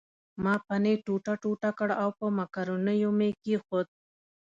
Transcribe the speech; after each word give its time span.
ما 0.43 0.53
پنیر 0.67 0.97
ټوټه 1.05 1.33
ټوټه 1.41 1.69
کړ 1.77 1.89
او 2.03 2.09
په 2.19 2.25
مکرونیو 2.37 3.09
مې 3.17 3.29
کښېښود. 3.41 3.87